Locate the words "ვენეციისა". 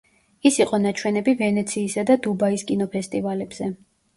1.43-2.07